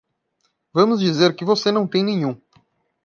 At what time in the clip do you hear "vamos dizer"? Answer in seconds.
0.73-1.35